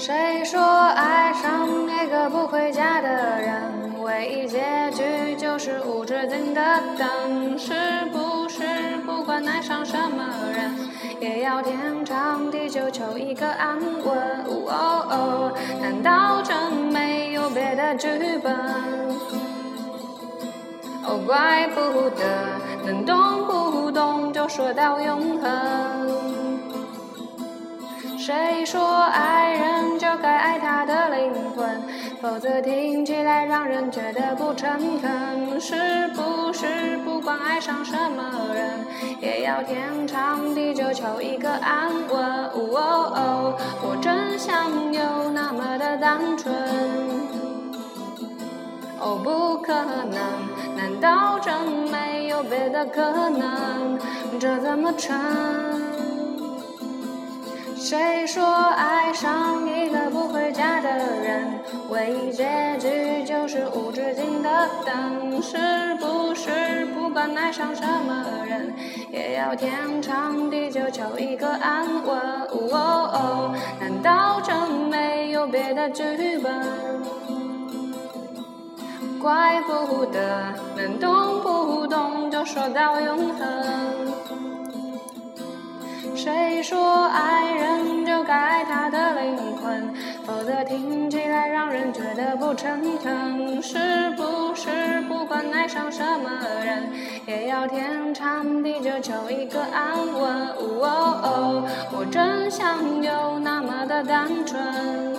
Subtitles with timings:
[0.00, 6.62] 谁说爱上一个不回家的人，唯一结局就是无止境的
[6.98, 7.58] 等？
[7.58, 7.74] 是
[8.10, 8.62] 不是
[9.04, 10.24] 不管爱上什么
[10.56, 10.74] 人，
[11.20, 14.16] 也要天长地久求一个安稳？
[14.46, 15.52] 哦哦，
[15.82, 16.56] 难道真
[16.90, 18.08] 没有别的剧
[18.42, 18.56] 本？
[21.04, 22.24] 哦，怪不得
[22.86, 25.50] 能动不动就说到永恒。
[28.18, 29.79] 谁说爱人
[30.10, 31.80] 就该爱他的灵魂？
[32.20, 35.60] 否则听起来让人觉得不诚恳。
[35.60, 38.84] 是不是不管爱上什么人，
[39.20, 42.18] 也要天长地久求一个安稳？
[42.18, 46.52] 哦哦，我真想有那么的单纯。
[48.98, 50.18] 哦，不可能，
[50.76, 51.54] 难道真
[51.88, 53.96] 没有别的可能？
[54.40, 55.16] 这怎么成？
[57.80, 65.40] 谁说爱上一个不回家的人，唯一结局就是无止境的等？
[65.40, 65.56] 是
[65.98, 68.74] 不是不管爱上什么人，
[69.10, 72.18] 也要天长地久求一个安稳？
[72.50, 74.54] 哦哦，难道真
[74.90, 76.04] 没有别的剧
[76.38, 76.52] 本？
[79.18, 83.48] 怪不得能动不动就说到永恒。
[86.14, 87.69] 谁说爱人
[88.20, 89.94] 就该爱他的灵魂？
[90.26, 93.62] 否则听起来让人觉得不诚恳。
[93.62, 96.28] 是不是不管爱上什么
[96.62, 96.92] 人，
[97.26, 100.48] 也要天长地久求一个安稳？
[100.48, 105.16] 哦哦，我真想有那么的单纯。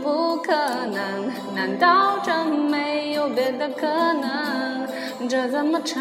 [0.00, 4.86] 不可能，难道真没有别的可能？
[5.28, 6.00] 这怎么成？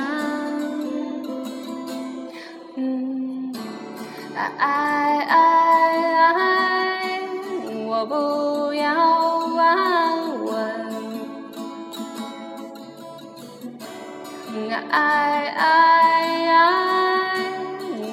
[4.43, 5.37] 爱爱
[6.33, 7.19] 爱，
[7.87, 8.91] 我不要
[9.57, 10.51] 安稳。
[14.91, 16.59] 爱爱爱，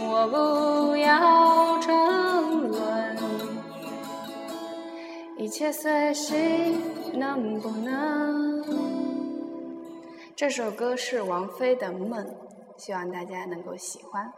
[0.08, 1.92] 我不要沉
[2.68, 2.78] 沦。
[5.36, 6.80] 一切随心，
[7.14, 8.64] 能不能？
[10.36, 12.24] 这首歌是王菲的《梦》，
[12.76, 14.32] 希望大家能够喜欢。